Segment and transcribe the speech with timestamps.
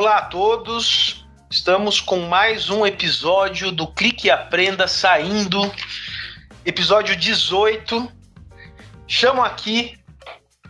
[0.00, 5.60] Olá a todos, estamos com mais um episódio do Clique e Aprenda saindo,
[6.64, 8.08] episódio 18.
[9.08, 9.98] Chamo aqui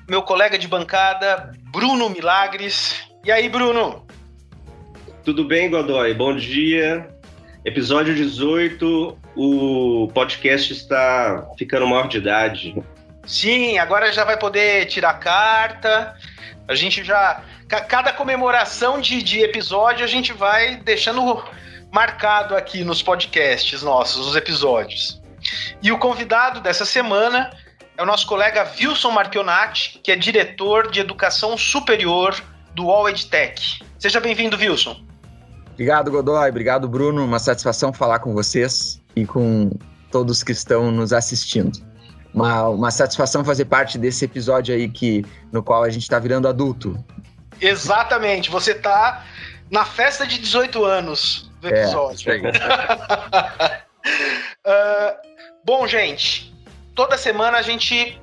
[0.09, 3.07] meu colega de bancada, Bruno Milagres.
[3.23, 4.07] E aí, Bruno?
[5.23, 6.15] Tudo bem, Godoy?
[6.15, 7.07] Bom dia.
[7.67, 12.83] Episódio 18, o podcast está ficando maior de idade.
[13.27, 16.17] Sim, agora já vai poder tirar carta.
[16.69, 17.43] A gente já.
[17.67, 21.43] Cada comemoração de, de episódio a gente vai deixando
[21.91, 25.21] marcado aqui nos podcasts nossos, os episódios.
[25.83, 27.51] E o convidado dessa semana
[27.97, 32.35] é o nosso colega Wilson Marchionati, que é diretor de educação superior
[32.75, 33.83] do All EdTech.
[33.99, 35.03] Seja bem-vindo, Wilson.
[35.73, 36.49] Obrigado, Godoy.
[36.49, 37.25] Obrigado, Bruno.
[37.25, 39.71] Uma satisfação falar com vocês e com
[40.11, 41.73] todos que estão nos assistindo.
[42.33, 46.47] Uma, uma satisfação fazer parte desse episódio aí que, no qual a gente está virando
[46.47, 47.03] adulto.
[47.61, 48.51] Exatamente.
[48.51, 49.25] Você está
[49.71, 52.33] na festa de 18 anos do é, episódio.
[52.33, 53.83] É,
[54.67, 55.17] uh,
[55.65, 56.55] bom, gente,
[56.95, 58.21] toda semana a gente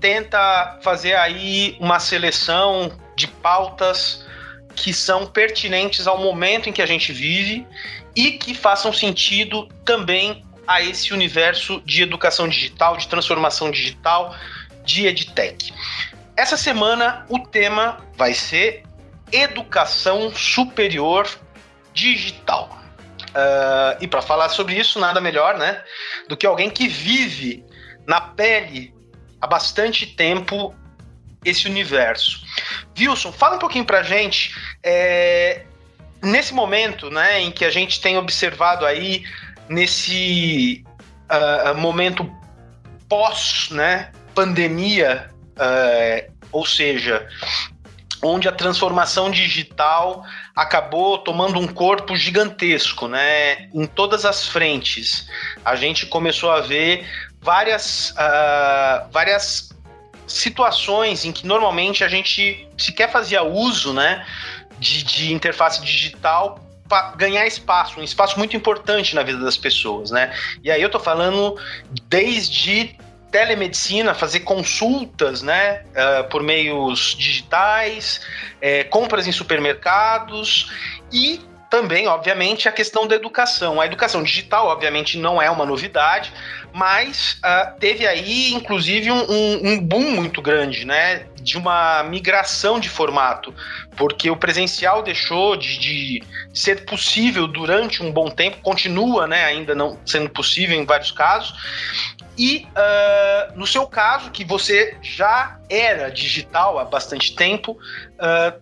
[0.00, 4.24] tenta fazer aí uma seleção de pautas
[4.74, 7.66] que são pertinentes ao momento em que a gente vive
[8.14, 14.34] e que façam sentido também a esse universo de educação digital, de transformação digital,
[14.84, 15.72] de EdTech.
[16.36, 18.82] Essa semana o tema vai ser
[19.32, 21.28] educação superior
[21.92, 22.78] digital.
[23.36, 25.82] Uh, e para falar sobre isso, nada melhor né,
[26.28, 27.64] do que alguém que vive
[28.06, 28.94] na pele
[29.40, 30.74] há bastante tempo
[31.44, 32.44] esse universo.
[32.98, 35.64] Wilson, fala um pouquinho para a gente, é,
[36.22, 39.24] nesse momento né, em que a gente tem observado aí,
[39.68, 40.84] nesse
[41.30, 42.30] uh, momento
[43.08, 47.26] pós né, pandemia, uh, ou seja,
[48.22, 50.24] onde a transformação digital
[50.54, 53.68] acabou tomando um corpo gigantesco, né?
[53.74, 55.28] Em todas as frentes,
[55.64, 57.06] a gente começou a ver
[57.40, 59.70] várias, uh, várias
[60.26, 64.26] situações em que normalmente a gente sequer fazia uso, né,
[64.78, 66.65] de, de interface digital
[67.16, 70.34] ganhar espaço, um espaço muito importante na vida das pessoas, né?
[70.62, 71.58] E aí eu tô falando
[72.08, 72.96] desde
[73.30, 78.20] telemedicina, fazer consultas, né, uh, por meios digitais,
[78.60, 80.70] é, compras em supermercados
[81.12, 83.80] e também, obviamente, a questão da educação.
[83.80, 86.32] A educação digital, obviamente, não é uma novidade,
[86.72, 91.26] mas uh, teve aí, inclusive, um, um, boom muito grande, né?
[91.46, 93.54] De uma migração de formato,
[93.96, 99.44] porque o presencial deixou de, de, ser possível durante um bom tempo, continua, né?
[99.44, 101.54] Ainda não sendo possível em vários casos.
[102.36, 107.78] E uh, no seu caso, que você já era digital há bastante tempo,
[108.14, 108.60] uh,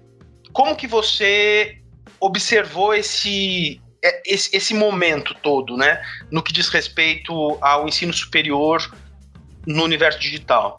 [0.53, 1.79] como que você
[2.21, 6.03] observou esse, é, esse, esse momento todo, né?
[6.31, 8.95] No que diz respeito ao ensino superior
[9.67, 10.79] no universo digital?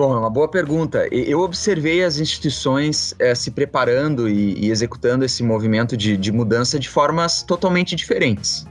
[0.00, 1.06] Bom, é uma boa pergunta.
[1.12, 6.78] Eu observei as instituições é, se preparando e, e, executando esse movimento de, de, mudança
[6.78, 8.66] de formas totalmente diferentes.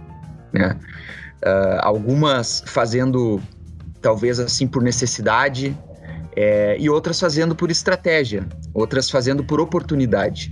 [0.52, 0.76] Né?
[1.46, 3.40] Uh, algumas fazendo,
[4.02, 5.78] talvez assim, por necessidade,
[6.36, 10.52] é, e outras fazendo por estratégia, outras fazendo por oportunidade.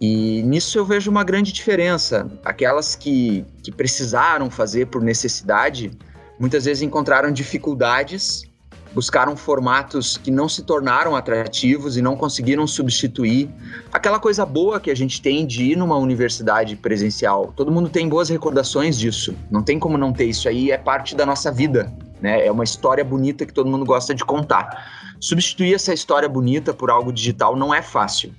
[0.00, 2.28] E nisso eu vejo uma grande diferença.
[2.44, 5.96] Aquelas que, que precisaram fazer por necessidade,
[6.36, 8.47] muitas vezes encontraram dificuldades,
[8.92, 13.50] buscaram formatos que não se tornaram atrativos e não conseguiram substituir
[13.92, 17.52] aquela coisa boa que a gente tem de ir numa universidade presencial.
[17.54, 19.34] Todo mundo tem boas recordações disso.
[19.50, 21.92] Não tem como não ter isso aí, é parte da nossa vida.
[22.20, 22.46] Né?
[22.46, 25.14] É uma história bonita que todo mundo gosta de contar.
[25.20, 28.32] Substituir essa história bonita por algo digital não é fácil.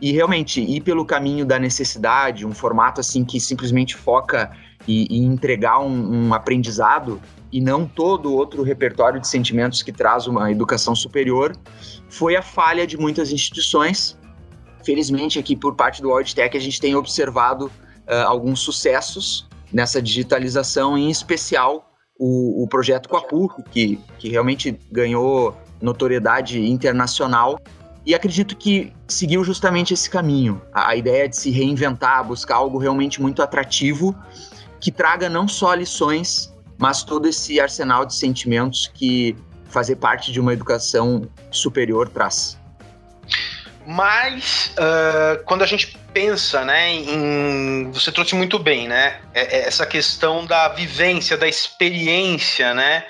[0.00, 4.50] E realmente, ir pelo caminho da necessidade, um formato assim que simplesmente foca
[4.86, 7.20] e, e entregar um, um aprendizado
[7.52, 11.54] e não todo outro repertório de sentimentos que traz uma educação superior,
[12.08, 14.18] foi a falha de muitas instituições.
[14.84, 20.96] Felizmente, aqui por parte do WorldTech, a gente tem observado uh, alguns sucessos nessa digitalização,
[20.96, 27.58] em especial o, o projeto Coapu, que, que realmente ganhou notoriedade internacional
[28.04, 30.60] e acredito que seguiu justamente esse caminho.
[30.72, 34.14] A ideia de se reinventar, buscar algo realmente muito atrativo,
[34.80, 39.36] que traga não só lições, mas todo esse arsenal de sentimentos que
[39.68, 42.58] fazer parte de uma educação superior traz.
[43.86, 49.66] Mas, uh, quando a gente pensa, né, em, você trouxe muito bem, né, é, é
[49.66, 53.04] essa questão da vivência, da experiência, né,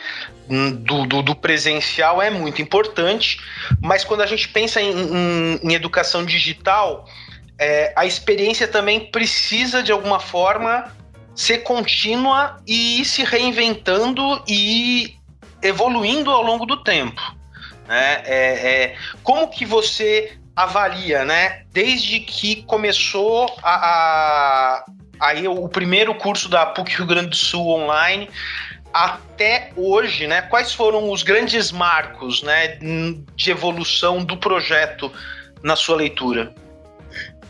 [0.79, 3.39] do, do, do, presencial é muito importante,
[3.81, 7.07] mas quando a gente pensa em, em, em educação digital,
[7.59, 10.91] é, a experiência também precisa de alguma forma
[11.35, 15.17] ser contínua e ir se reinventando e
[15.63, 17.21] evoluindo ao longo do tempo.
[17.87, 18.23] Né?
[18.25, 21.63] É, é, como que você avalia, né?
[21.73, 24.85] Desde que começou a, a,
[25.19, 28.29] aí o primeiro curso da PUC Rio Grande do Sul online
[28.93, 30.43] até hoje, né?
[30.43, 32.79] Quais foram os grandes marcos, né,
[33.35, 35.11] de evolução do projeto
[35.63, 36.55] na sua leitura?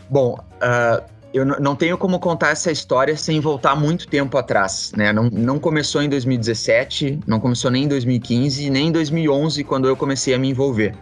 [0.09, 5.11] Bom, uh, eu não tenho como contar essa história sem voltar muito tempo atrás, né?
[5.11, 9.97] Não, não começou em 2017, não começou nem em 2015, nem em 2011, quando eu
[9.97, 10.95] comecei a me envolver.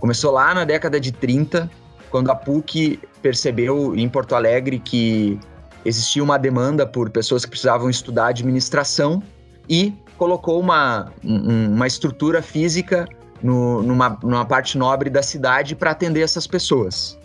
[0.00, 1.70] Começou lá na década de 30,
[2.10, 5.38] quando a PUC percebeu em Porto Alegre que
[5.84, 9.22] existia uma demanda por pessoas que precisavam estudar administração
[9.68, 13.06] e colocou uma, uma estrutura física
[13.42, 17.18] no, numa, numa parte nobre da cidade para atender essas pessoas.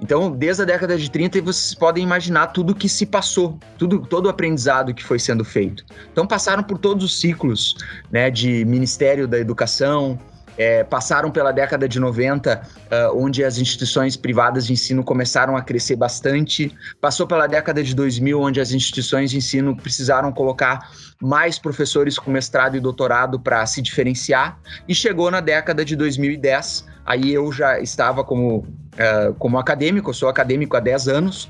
[0.00, 4.26] Então, desde a década de 30, vocês podem imaginar tudo que se passou, tudo, todo
[4.26, 5.84] o aprendizado que foi sendo feito.
[6.10, 7.76] Então, passaram por todos os ciclos
[8.10, 10.18] né, de Ministério da Educação,
[10.60, 15.62] é, passaram pela década de 90, uh, onde as instituições privadas de ensino começaram a
[15.62, 21.58] crescer bastante, passou pela década de 2000, onde as instituições de ensino precisaram colocar mais
[21.58, 27.32] professores com mestrado e doutorado para se diferenciar, e chegou na década de 2010, aí
[27.32, 31.48] eu já estava como, uh, como acadêmico, eu sou acadêmico há 10 anos,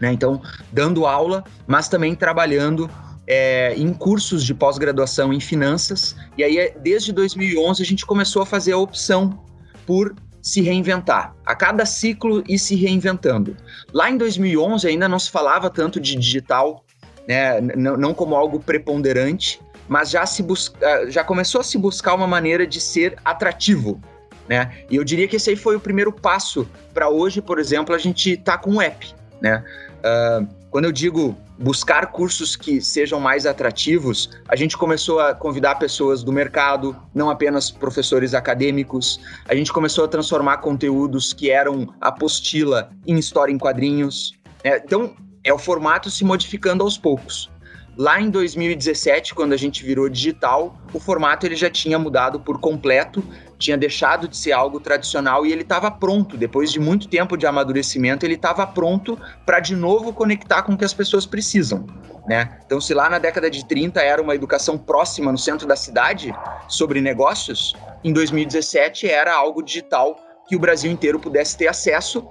[0.00, 2.90] né, então dando aula, mas também trabalhando
[3.26, 6.16] é, em cursos de pós-graduação em finanças.
[6.38, 9.42] E aí, desde 2011, a gente começou a fazer a opção
[9.84, 11.34] por se reinventar.
[11.44, 13.56] A cada ciclo e se reinventando.
[13.92, 16.84] Lá em 2011 ainda não se falava tanto de digital,
[17.26, 22.26] né, não como algo preponderante, mas já, se busca, já começou a se buscar uma
[22.26, 24.00] maneira de ser atrativo.
[24.48, 24.72] Né?
[24.90, 27.98] E eu diria que esse aí foi o primeiro passo para hoje, por exemplo, a
[27.98, 29.14] gente tá com um app.
[29.40, 29.64] Né?
[29.98, 35.76] Uh, quando eu digo buscar cursos que sejam mais atrativos, a gente começou a convidar
[35.76, 39.18] pessoas do mercado, não apenas professores acadêmicos.
[39.48, 44.34] A gente começou a transformar conteúdos que eram apostila em história em quadrinhos.
[44.62, 47.50] É, então, é o formato se modificando aos poucos.
[47.96, 52.60] Lá em 2017, quando a gente virou digital, o formato ele já tinha mudado por
[52.60, 53.24] completo,
[53.58, 57.46] tinha deixado de ser algo tradicional e ele estava pronto, depois de muito tempo de
[57.46, 61.86] amadurecimento, ele estava pronto para de novo conectar com o que as pessoas precisam.
[62.26, 62.58] Né?
[62.66, 66.34] Então, se lá na década de 30 era uma educação próxima no centro da cidade
[66.68, 70.18] sobre negócios, em 2017 era algo digital
[70.48, 72.28] que o Brasil inteiro pudesse ter acesso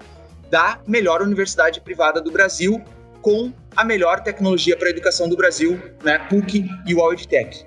[0.49, 2.81] da melhor universidade privada do Brasil
[3.21, 7.65] com a melhor tecnologia para a educação do Brasil, né, PUC e o UAUDTech.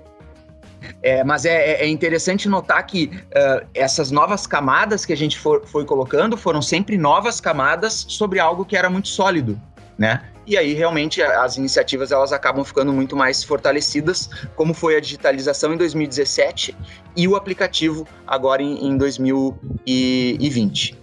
[1.01, 5.37] É, mas é, é, é, interessante notar que uh, essas novas camadas que a gente
[5.37, 9.59] for, foi colocando foram sempre novas camadas sobre algo que era muito sólido,
[9.97, 10.23] né?
[10.45, 15.73] E aí realmente as iniciativas elas acabam ficando muito mais fortalecidas, como foi a digitalização
[15.73, 16.75] em 2017
[17.15, 20.97] e o aplicativo agora em, em 2020.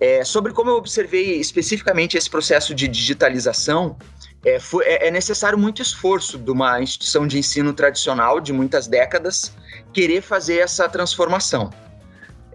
[0.00, 3.96] É, sobre como eu observei especificamente esse processo de digitalização,
[4.44, 8.86] é, foi, é, é, necessário muito esforço de uma instituição de ensino tradicional de muitas
[8.86, 9.52] décadas
[9.92, 11.70] querer fazer essa transformação.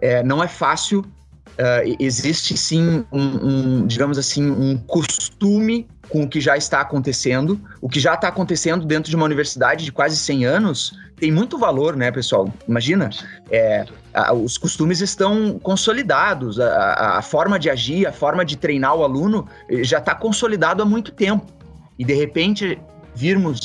[0.00, 6.28] É, não é fácil, uh, existe sim um, um, digamos assim, um costume com o
[6.28, 7.60] que já está acontecendo.
[7.80, 11.58] O que já está acontecendo dentro de uma universidade de quase 100 anos tem muito
[11.58, 12.52] valor, né, pessoal?
[12.68, 13.08] Imagina,
[13.50, 18.94] é, a, os costumes estão consolidados, a, a, forma de agir, a forma de treinar
[18.94, 21.55] o aluno eh, já está consolidado há muito tempo.
[21.98, 22.78] E de repente
[23.14, 23.60] virmos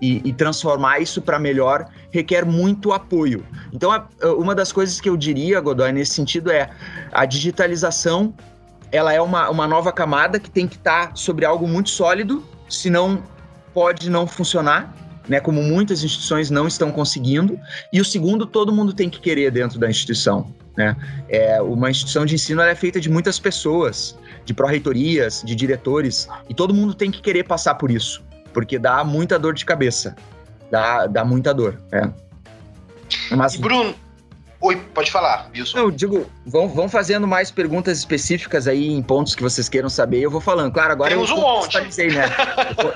[0.00, 3.44] e, e transformar isso para melhor requer muito apoio.
[3.72, 3.90] Então,
[4.36, 6.70] uma das coisas que eu diria, Godoy, nesse sentido é
[7.12, 8.34] a digitalização
[8.94, 12.44] ela é uma, uma nova camada que tem que estar tá sobre algo muito sólido,
[12.68, 13.24] senão
[13.72, 14.94] pode não funcionar,
[15.28, 15.40] né?
[15.40, 17.58] Como muitas instituições não estão conseguindo.
[17.92, 20.54] E o segundo, todo mundo tem que querer dentro da instituição.
[20.76, 20.96] Né?
[21.28, 26.54] É, uma instituição de ensino é feita de muitas pessoas, de pró-reitorias, de diretores, e
[26.54, 28.22] todo mundo tem que querer passar por isso,
[28.52, 30.14] porque dá muita dor de cabeça.
[30.70, 31.80] Dá, dá muita dor.
[31.92, 32.08] É.
[33.30, 33.94] Mas, e Bruno,
[34.64, 35.76] Oi, pode falar, Wilson.
[35.78, 40.22] Eu digo, vão, vão fazendo mais perguntas específicas aí em pontos que vocês queiram saber.
[40.22, 40.72] Eu vou falando.
[40.72, 42.16] Claro, agora Temos eu um contextualizei, monte.
[42.16, 42.26] né?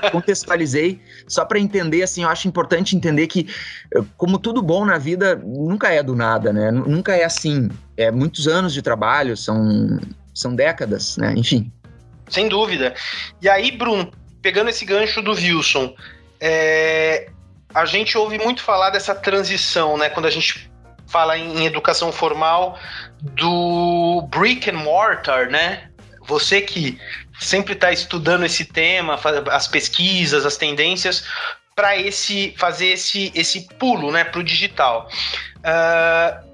[0.03, 3.47] Eu contextualizei só para entender, assim, eu acho importante entender que,
[3.93, 6.71] eh, como tudo bom na vida, nunca é do nada, né?
[6.71, 7.69] Nunca é assim.
[7.95, 9.99] É muitos anos de trabalho, são,
[10.39, 11.33] são décadas, né?
[11.35, 11.71] Enfim.
[12.29, 12.95] sem dúvida.
[13.41, 15.95] E aí, Bruno, pegando esse gancho do Wilson,
[16.39, 17.29] é,
[17.73, 20.09] a gente ouve muito falar dessa transição, né?
[20.09, 20.69] Quando a gente
[21.07, 22.79] fala em, educação formal,
[23.21, 25.89] do brick and mortar, né?
[26.27, 26.99] Você que
[27.39, 29.19] sempre está estudando esse tema,
[29.51, 31.25] as pesquisas, as tendências,
[31.75, 35.09] para esse fazer esse, esse pulo né, para o digital.
[35.59, 36.49] Uh,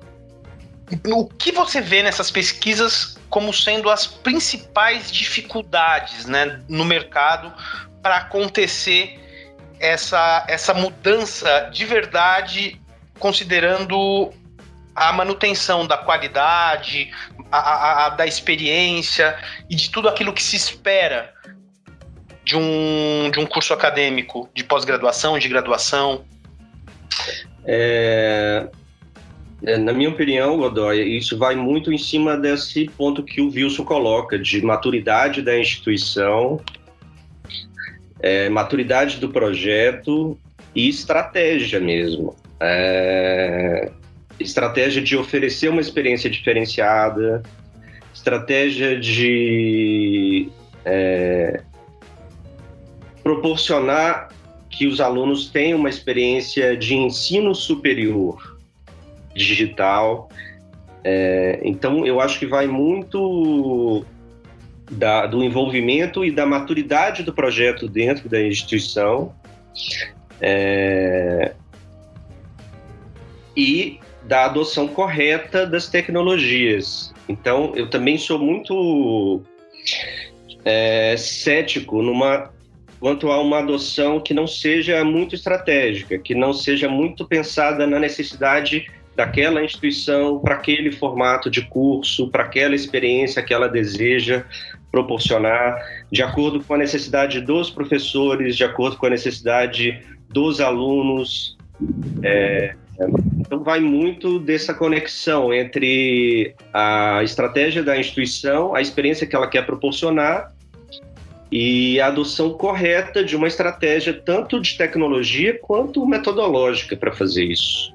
[1.11, 7.53] o que você vê nessas pesquisas como sendo as principais dificuldades né, no mercado
[8.01, 9.19] para acontecer
[9.77, 12.79] essa, essa mudança de verdade,
[13.19, 14.31] considerando
[14.95, 17.11] a manutenção da qualidade,
[17.51, 19.37] a, a, a, da experiência
[19.69, 21.33] e de tudo aquilo que se espera
[22.41, 26.23] de um, de um curso acadêmico de pós-graduação, de graduação?
[27.65, 28.69] É,
[29.79, 34.37] na minha opinião, Godoy, isso vai muito em cima desse ponto que o Wilson coloca,
[34.37, 36.61] de maturidade da instituição,
[38.19, 40.37] é, maturidade do projeto
[40.75, 42.35] e estratégia mesmo.
[42.59, 43.91] É,
[44.39, 47.41] estratégia de oferecer uma experiência diferenciada,
[48.13, 50.47] estratégia de
[50.85, 51.61] é,
[53.23, 54.29] proporcionar
[54.69, 58.54] que os alunos tenham uma experiência de ensino superior
[59.35, 60.29] digital.
[61.03, 64.05] É, então, eu acho que vai muito
[64.89, 69.33] da, do envolvimento e da maturidade do projeto dentro da instituição.
[70.41, 71.53] É,
[73.55, 77.13] e da adoção correta das tecnologias.
[77.29, 79.41] Então, eu também sou muito
[80.63, 82.53] é, cético numa
[82.99, 87.99] quanto a uma adoção que não seja muito estratégica, que não seja muito pensada na
[87.99, 94.43] necessidade daquela instituição para aquele formato de curso, para aquela experiência que ela deseja
[94.91, 95.77] proporcionar,
[96.11, 101.57] de acordo com a necessidade dos professores, de acordo com a necessidade dos alunos.
[102.23, 102.75] É,
[103.37, 109.65] então, vai muito dessa conexão entre a estratégia da instituição, a experiência que ela quer
[109.65, 110.53] proporcionar
[111.51, 117.94] e a adoção correta de uma estratégia tanto de tecnologia quanto metodológica para fazer isso.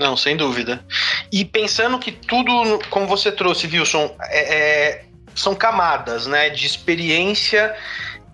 [0.00, 0.82] Não, sem dúvida.
[1.30, 5.04] E pensando que tudo, como você trouxe, Wilson, é, é,
[5.34, 7.76] são camadas né, de experiência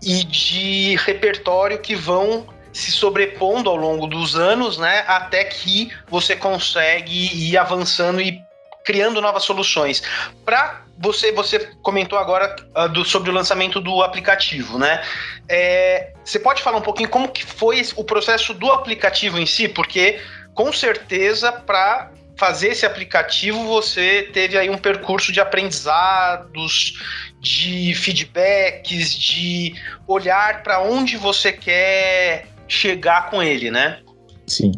[0.01, 6.37] e de repertório que vão se sobrepondo ao longo dos anos, né, até que você
[6.37, 8.41] consegue ir avançando e
[8.85, 10.01] criando novas soluções.
[10.45, 15.03] Para você, você comentou agora uh, do, sobre o lançamento do aplicativo, né?
[15.49, 19.69] É, você pode falar um pouquinho como que foi o processo do aplicativo em si,
[19.69, 20.21] porque
[20.57, 26.99] com certeza para fazer esse aplicativo você teve aí um percurso de aprendizados,
[27.41, 29.75] de feedbacks, de
[30.07, 34.01] olhar para onde você quer chegar com ele, né?
[34.47, 34.73] Sim.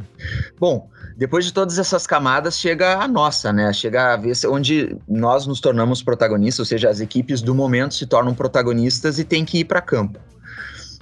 [0.59, 3.73] Bom, depois de todas essas camadas, chega a nossa, né?
[3.73, 8.07] Chega a vez onde nós nos tornamos protagonistas, ou seja, as equipes do momento se
[8.07, 10.19] tornam protagonistas e tem que ir para campo.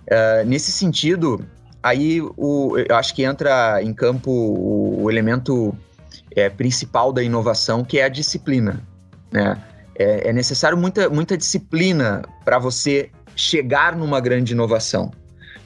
[0.05, 1.45] Uh, nesse sentido,
[1.83, 5.77] aí o, eu acho que entra em campo o, o elemento
[6.35, 8.83] é, principal da inovação, que é a disciplina.
[9.33, 9.61] Né?
[9.99, 15.11] É, é necessário muita, muita disciplina para você chegar numa grande inovação.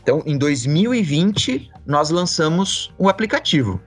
[0.03, 3.81] Então, em 2020, nós lançamos um aplicativo.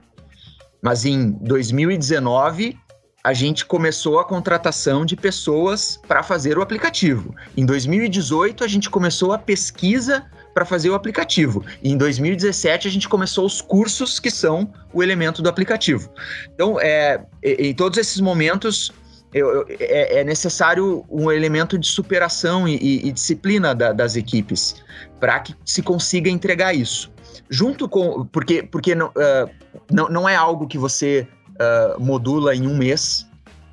[0.82, 2.78] Mas em 2019,
[3.24, 7.34] a gente começou a contratação de pessoas para fazer o aplicativo.
[7.56, 11.64] Em 2018, a gente começou a pesquisa para fazer o aplicativo.
[11.82, 16.10] E em 2017, a gente começou os cursos que são o elemento do aplicativo.
[16.54, 18.92] Então, é, em todos esses momentos,
[19.32, 24.16] eu, eu, é, é, necessário um elemento de superação e, e, e disciplina da, das
[24.16, 24.76] equipes
[25.18, 27.10] para que se consiga entregar isso
[27.48, 28.26] junto com.
[28.26, 29.50] Porque, porque não, uh,
[29.90, 33.26] não, não é algo que você uh, modula em um mês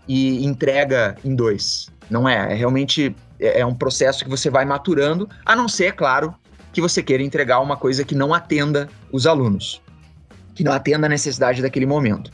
[0.07, 1.89] e entrega em dois.
[2.09, 2.51] Não é.
[2.51, 6.33] É realmente é, é um processo que você vai maturando, a não ser, é claro,
[6.73, 9.81] que você queira entregar uma coisa que não atenda os alunos.
[10.53, 12.31] Que não atenda a necessidade daquele momento.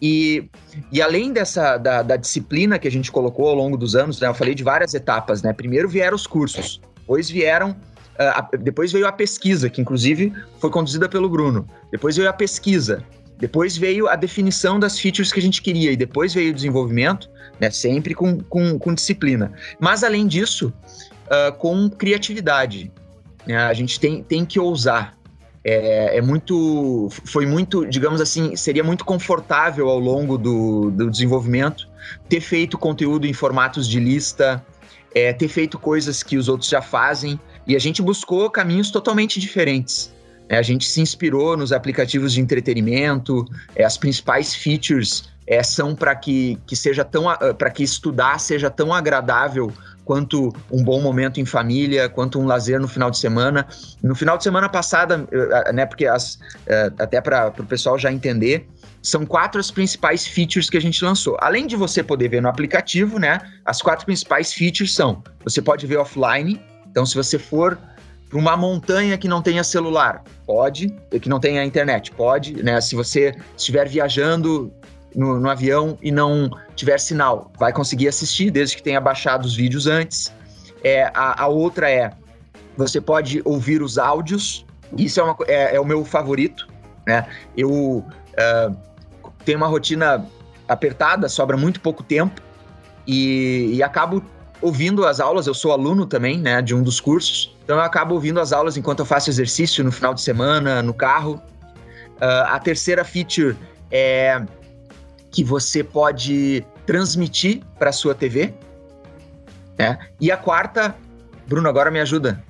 [0.00, 0.48] E,
[0.90, 4.28] e além dessa da, da disciplina que a gente colocou ao longo dos anos, né,
[4.28, 5.52] eu falei de várias etapas, né?
[5.52, 7.76] Primeiro vieram os cursos, depois vieram
[8.20, 11.66] Uh, depois veio a pesquisa, que inclusive foi conduzida pelo Bruno.
[11.90, 13.02] Depois veio a pesquisa.
[13.40, 15.90] Depois veio a definição das features que a gente queria.
[15.90, 17.28] E depois veio o desenvolvimento,
[17.58, 19.52] né, sempre com, com, com disciplina.
[19.78, 20.72] Mas, além disso,
[21.26, 22.92] uh, com criatividade.
[23.46, 25.18] Né, a gente tem, tem que ousar.
[25.62, 27.08] É, é, muito.
[27.26, 31.88] Foi muito, digamos assim, seria muito confortável ao longo do, do desenvolvimento
[32.28, 34.64] ter feito conteúdo em formatos de lista,
[35.14, 39.38] é ter feito coisas que os outros já fazem, e a gente buscou caminhos totalmente
[39.38, 40.12] diferentes.
[40.50, 45.94] É, a gente se inspirou nos aplicativos de entretenimento, é, as principais features é, são
[45.94, 47.24] para que, que seja tão
[47.56, 49.72] para que estudar seja tão agradável
[50.04, 53.64] quanto um bom momento em família, quanto um lazer no final de semana.
[54.02, 55.24] No final de semana passada,
[55.72, 58.68] né, porque as, é, até para o pessoal já entender,
[59.00, 61.36] são quatro as principais features que a gente lançou.
[61.40, 63.40] Além de você poder ver no aplicativo, né?
[63.64, 66.60] As quatro principais features são: você pode ver offline.
[66.90, 67.78] Então, se você for
[68.30, 70.88] para uma montanha que não tenha celular, pode.
[71.20, 72.62] Que não tenha internet, pode.
[72.62, 72.80] Né?
[72.80, 74.72] Se você estiver viajando
[75.14, 79.56] no, no avião e não tiver sinal, vai conseguir assistir, desde que tenha baixado os
[79.56, 80.32] vídeos antes.
[80.84, 82.12] É, a, a outra é:
[82.76, 84.64] você pode ouvir os áudios.
[84.96, 86.68] Isso é, uma, é, é o meu favorito.
[87.06, 87.26] Né?
[87.56, 87.70] Eu.
[87.72, 88.90] Uh,
[89.44, 90.24] tenho uma rotina
[90.68, 92.40] apertada, sobra muito pouco tempo
[93.06, 94.22] e, e, acabo
[94.60, 95.46] ouvindo as aulas.
[95.46, 98.76] Eu sou aluno também, né, de um dos cursos, então eu acabo ouvindo as aulas
[98.76, 101.42] enquanto eu faço exercício no final de semana, no carro.
[102.16, 103.56] Uh, a terceira feature
[103.90, 104.42] é
[105.30, 108.52] que você pode transmitir para sua TV,
[109.78, 109.98] né?
[110.20, 110.94] E a quarta,
[111.46, 112.42] Bruno, agora me ajuda.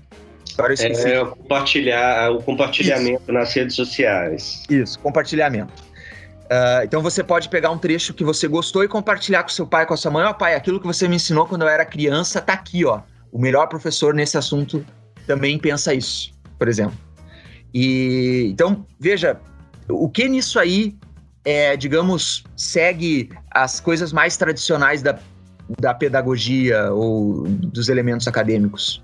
[0.55, 1.09] Agora eu esqueci.
[1.09, 3.33] É compartilhar o compartilhamento Isso.
[3.33, 4.62] nas redes sociais.
[4.69, 5.73] Isso, compartilhamento.
[6.50, 9.87] Uh, então você pode pegar um trecho que você gostou e compartilhar com seu pai,
[9.87, 10.25] com a sua mãe.
[10.25, 13.02] Ó, oh, pai, aquilo que você me ensinou quando eu era criança tá aqui, ó.
[13.30, 14.85] O melhor professor nesse assunto
[15.26, 16.99] também pensa isso, por exemplo.
[17.73, 19.40] E então, veja,
[19.88, 20.99] o que nisso aí
[21.45, 25.19] é, digamos, segue as coisas mais tradicionais da,
[25.80, 29.02] da pedagogia ou dos elementos acadêmicos?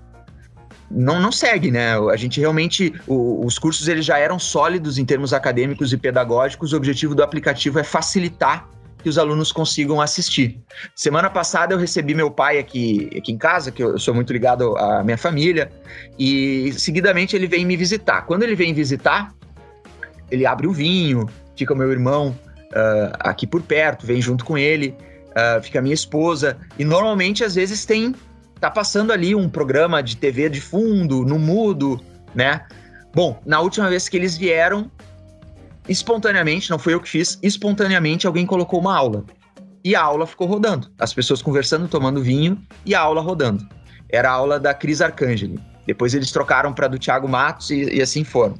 [0.89, 1.95] Não, não segue, né?
[1.95, 6.73] A gente realmente, o, os cursos eles já eram sólidos em termos acadêmicos e pedagógicos.
[6.73, 8.69] O objetivo do aplicativo é facilitar
[9.03, 10.59] que os alunos consigam assistir.
[10.95, 14.75] Semana passada eu recebi meu pai aqui, aqui em casa, que eu sou muito ligado
[14.77, 15.69] à minha família,
[16.17, 18.23] e seguidamente ele vem me visitar.
[18.23, 19.33] Quando ele vem visitar,
[20.31, 22.37] ele abre o vinho, fica o meu irmão
[22.71, 24.95] uh, aqui por perto, vem junto com ele,
[25.31, 28.15] uh, fica a minha esposa, e normalmente às vezes tem
[28.59, 31.99] tá passando ali um programa de TV de fundo, no mudo,
[32.33, 32.65] né?
[33.13, 34.91] Bom, na última vez que eles vieram,
[35.87, 39.23] espontaneamente, não foi eu que fiz, espontaneamente alguém colocou uma aula.
[39.83, 40.91] E a aula ficou rodando.
[40.99, 43.67] As pessoas conversando, tomando vinho e a aula rodando.
[44.09, 45.59] Era a aula da Cris Arcangeli.
[45.85, 48.55] Depois eles trocaram para do Thiago Matos e, e assim foram.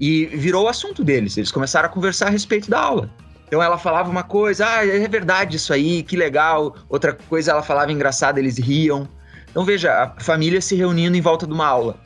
[0.00, 1.36] E virou o assunto deles.
[1.36, 3.10] Eles começaram a conversar a respeito da aula.
[3.46, 6.74] Então ela falava uma coisa, ah, é verdade isso aí, que legal.
[6.88, 9.06] Outra coisa ela falava engraçada, eles riam.
[9.54, 11.96] Então veja, a família se reunindo em volta de uma aula.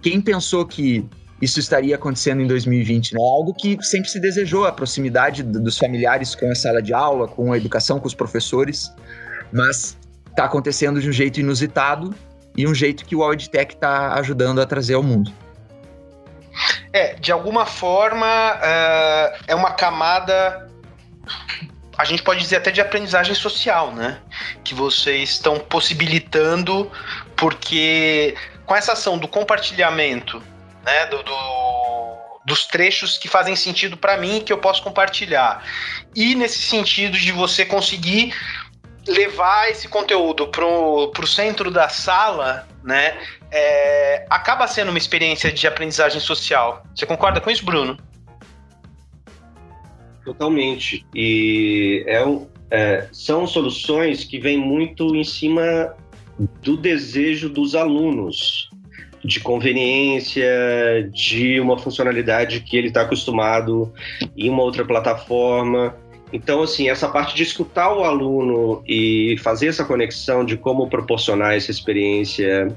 [0.00, 1.06] Quem pensou que
[1.38, 3.20] isso estaria acontecendo em 2020, né?
[3.20, 7.52] Algo que sempre se desejou, a proximidade dos familiares com a sala de aula, com
[7.52, 8.90] a educação, com os professores,
[9.52, 9.98] mas
[10.30, 12.14] está acontecendo de um jeito inusitado
[12.56, 15.30] e um jeito que o AudTech está ajudando a trazer ao mundo.
[16.90, 20.70] É, de alguma forma, uh, é uma camada
[21.96, 24.18] a gente pode dizer até de aprendizagem social, né?
[24.62, 26.90] Que vocês estão possibilitando,
[27.36, 30.42] porque com essa ação do compartilhamento,
[30.84, 31.06] né?
[31.06, 35.64] Do, do dos trechos que fazem sentido para mim que eu posso compartilhar.
[36.14, 38.34] E nesse sentido de você conseguir
[39.06, 43.16] levar esse conteúdo pro, pro centro da sala, né?
[43.50, 46.84] É, acaba sendo uma experiência de aprendizagem social.
[46.94, 47.98] Você concorda com isso, Bruno?
[50.24, 51.04] Totalmente.
[51.14, 52.24] E é,
[52.70, 55.94] é, são soluções que vêm muito em cima
[56.62, 58.68] do desejo dos alunos,
[59.24, 60.46] de conveniência,
[61.12, 63.92] de uma funcionalidade que ele está acostumado
[64.36, 65.96] em uma outra plataforma.
[66.32, 71.54] Então, assim, essa parte de escutar o aluno e fazer essa conexão de como proporcionar
[71.54, 72.76] essa experiência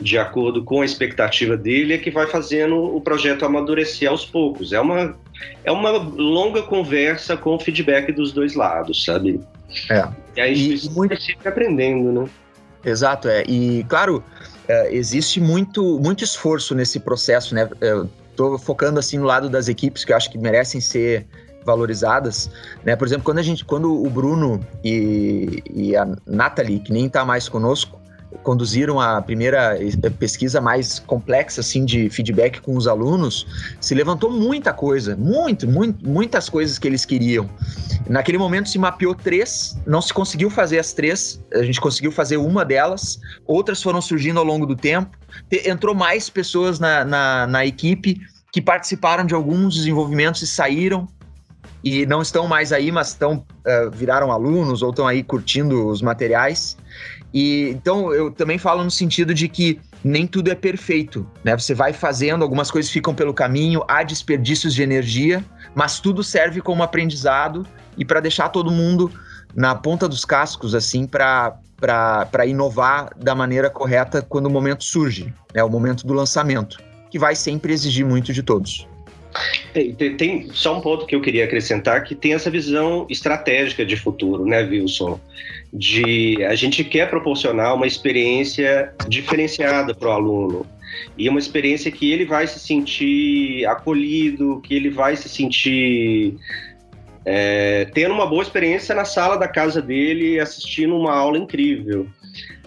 [0.00, 4.72] de acordo com a expectativa dele é que vai fazendo o projeto amadurecer aos poucos.
[4.72, 5.16] É uma,
[5.64, 9.40] é uma longa conversa com o feedback dos dois lados, sabe?
[9.90, 10.08] É.
[10.36, 11.20] E aí a gente muito...
[11.20, 12.28] sempre aprendendo, né?
[12.84, 13.42] Exato, é.
[13.48, 14.22] E, claro,
[14.68, 17.68] é, existe muito, muito esforço nesse processo, né?
[17.80, 21.26] Eu tô focando, assim, no lado das equipes que eu acho que merecem ser
[21.64, 22.48] valorizadas,
[22.84, 22.94] né?
[22.94, 27.24] Por exemplo, quando a gente, quando o Bruno e, e a Nathalie, que nem tá
[27.24, 28.00] mais conosco,
[28.42, 33.46] conduziram a primeira eh, pesquisa mais complexa assim de feedback com os alunos,
[33.80, 37.48] se levantou muita coisa, muito, muito, muitas coisas que eles queriam.
[38.08, 42.36] Naquele momento se mapeou três, não se conseguiu fazer as três, a gente conseguiu fazer
[42.36, 45.16] uma delas, outras foram surgindo ao longo do tempo.
[45.64, 48.20] Entrou mais pessoas na, na, na equipe
[48.52, 51.08] que participaram de alguns desenvolvimentos e saíram
[51.86, 56.02] e não estão mais aí, mas estão uh, viraram alunos ou estão aí curtindo os
[56.02, 56.76] materiais.
[57.32, 61.56] E então eu também falo no sentido de que nem tudo é perfeito, né?
[61.56, 65.44] Você vai fazendo, algumas coisas ficam pelo caminho, há desperdícios de energia,
[65.76, 67.64] mas tudo serve como aprendizado
[67.96, 69.08] e para deixar todo mundo
[69.54, 71.56] na ponta dos cascos, assim, para
[72.48, 75.62] inovar da maneira correta quando o momento surge, né?
[75.62, 76.78] O momento do lançamento,
[77.12, 78.88] que vai sempre exigir muito de todos.
[79.72, 83.96] Tem, tem, só um ponto que eu queria acrescentar que tem essa visão estratégica de
[83.96, 85.20] futuro, né, Wilson?
[85.72, 90.66] De a gente quer proporcionar uma experiência diferenciada para o aluno
[91.18, 96.36] e uma experiência que ele vai se sentir acolhido, que ele vai se sentir
[97.28, 102.06] é, tendo uma boa experiência na sala da casa dele, assistindo uma aula incrível.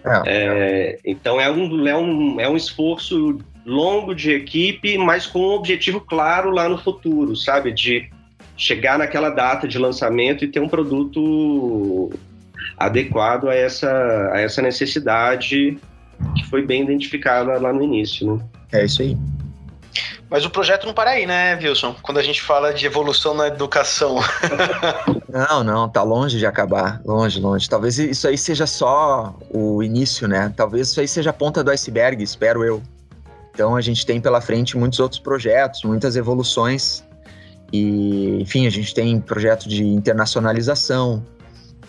[0.05, 0.21] É.
[0.25, 5.53] É, então é um, é, um, é um esforço longo de equipe, mas com um
[5.53, 7.71] objetivo claro lá no futuro, sabe?
[7.71, 8.09] De
[8.57, 12.11] chegar naquela data de lançamento e ter um produto
[12.77, 15.77] adequado a essa, a essa necessidade
[16.35, 18.43] que foi bem identificada lá no início, né?
[18.73, 19.17] É isso aí.
[20.29, 21.95] Mas o projeto não para aí, né, Wilson?
[22.01, 24.19] Quando a gente fala de evolução na educação.
[25.27, 27.01] não, não, tá longe de acabar.
[27.03, 27.67] Longe, longe.
[27.67, 30.53] Talvez isso aí seja só o início, né?
[30.55, 32.81] Talvez isso aí seja a ponta do iceberg, espero eu.
[33.53, 37.03] Então a gente tem pela frente muitos outros projetos, muitas evoluções.
[37.73, 41.23] E, enfim, a gente tem projeto de internacionalização,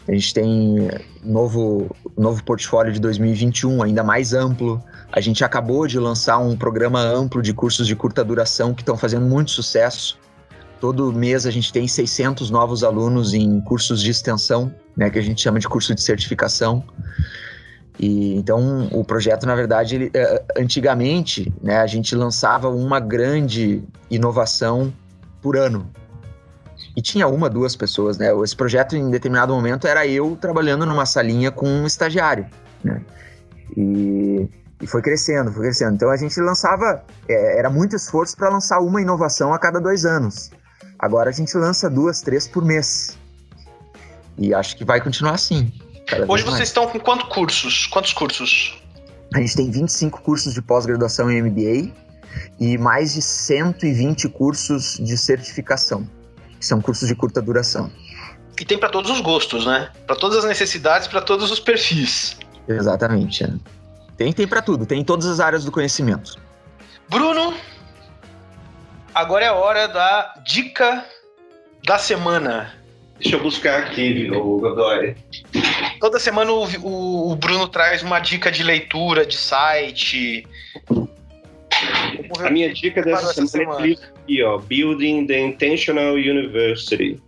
[0.09, 0.91] a gente tem
[1.23, 4.83] novo, novo portfólio de 2021, ainda mais amplo.
[5.13, 8.97] A gente acabou de lançar um programa amplo de cursos de curta duração que estão
[8.97, 10.19] fazendo muito sucesso.
[10.81, 15.23] Todo mês a gente tem 600 novos alunos em cursos de extensão, né, que a
[15.23, 16.83] gente chama de curso de certificação.
[17.99, 23.83] E, então, o projeto, na verdade, ele, eh, antigamente, né, a gente lançava uma grande
[24.11, 24.91] inovação
[25.43, 25.87] por ano.
[27.01, 28.27] E tinha uma, duas pessoas, né?
[28.45, 32.47] Esse projeto, em determinado momento, era eu trabalhando numa salinha com um estagiário,
[32.85, 33.01] né?
[33.75, 34.47] E,
[34.83, 35.95] e foi crescendo, foi crescendo.
[35.95, 37.03] Então, a gente lançava...
[37.27, 40.51] É, era muito esforço para lançar uma inovação a cada dois anos.
[40.99, 43.17] Agora, a gente lança duas, três por mês.
[44.37, 45.73] E acho que vai continuar assim.
[46.29, 46.69] Hoje vocês mais.
[46.69, 47.87] estão com quantos cursos?
[47.87, 48.79] Quantos cursos?
[49.35, 51.95] A gente tem 25 cursos de pós-graduação em MBA
[52.61, 56.07] e mais de 120 cursos de certificação,
[56.61, 57.91] são cursos de curta duração.
[58.61, 59.91] E tem para todos os gostos, né?
[60.07, 62.39] Para todas as necessidades, para todos os perfis.
[62.69, 63.45] Exatamente.
[63.45, 63.51] É.
[64.17, 66.39] Tem, tem para tudo, tem em todas as áreas do conhecimento.
[67.09, 67.55] Bruno,
[69.15, 71.05] agora é a hora da dica
[71.87, 72.75] da semana.
[73.19, 75.17] Deixa eu buscar aqui, o Godoy.
[75.99, 80.47] Toda semana o, o, o, Bruno traz uma dica de leitura, de site.
[82.39, 87.21] A minha dica dessa semana, semana é livro aqui, ó, Building the Intentional University,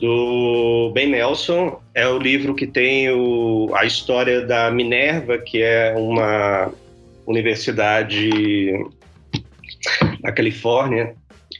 [0.00, 1.80] do Ben Nelson.
[1.94, 6.72] É o livro que tem o, a história da Minerva, que é uma
[7.26, 8.30] universidade
[10.22, 11.14] da Califórnia,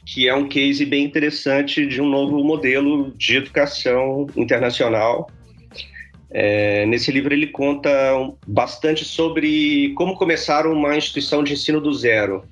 [0.05, 5.29] que é um case bem interessante de um novo modelo de educação internacional.
[6.31, 7.91] É, nesse livro ele conta
[8.47, 12.43] bastante sobre como começar uma instituição de ensino do zero.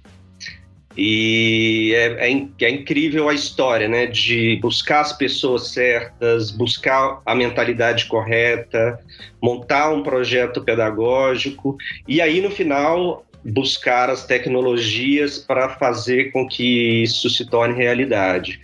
[0.97, 4.07] E é, é, é, incrível a história, né?
[4.07, 8.99] De buscar as pessoas certas, buscar a mentalidade correta,
[9.41, 17.03] montar um projeto pedagógico e aí no final buscar as tecnologias para fazer com que
[17.03, 18.59] isso se torne realidade.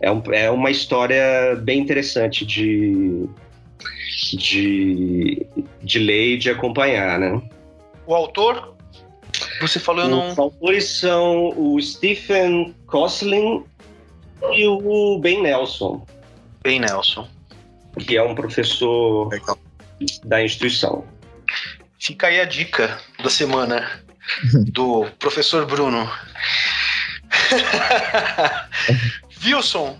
[0.00, 3.26] É, um, é uma história bem interessante de,
[4.36, 5.46] de,
[5.82, 7.40] de ler e de acompanhar, né?
[8.06, 8.75] O autor?
[9.60, 10.28] Você falou eu não...
[10.28, 13.64] Os autores são o Stephen Koslin
[14.52, 16.06] e o Ben Nelson.
[16.62, 17.28] Ben Nelson.
[17.98, 19.58] Que é um professor Legal.
[20.24, 21.04] da instituição.
[21.98, 24.02] Fica aí a dica da semana
[24.72, 26.10] do professor Bruno.
[29.44, 29.98] Wilson,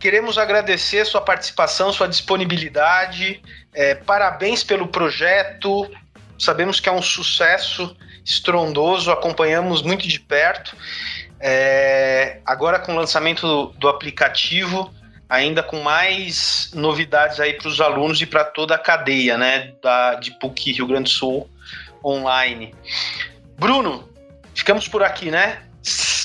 [0.00, 3.40] queremos agradecer sua participação, sua disponibilidade.
[3.72, 5.88] É, parabéns pelo projeto.
[6.38, 10.76] Sabemos que é um sucesso estrondoso, acompanhamos muito de perto.
[11.38, 14.92] É, agora com o lançamento do, do aplicativo,
[15.28, 20.16] ainda com mais novidades aí para os alunos e para toda a cadeia, né, da,
[20.16, 21.48] de PUC Rio Grande do Sul
[22.04, 22.74] online.
[23.56, 24.08] Bruno,
[24.54, 25.62] ficamos por aqui, né?